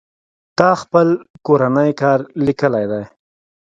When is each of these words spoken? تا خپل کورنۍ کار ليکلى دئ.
تا 0.57 0.69
خپل 0.81 1.07
کورنۍ 1.45 1.91
کار 2.01 2.19
ليکلى 2.45 2.85
دئ. 2.91 3.03